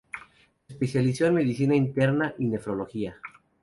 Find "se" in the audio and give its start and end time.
0.65-0.73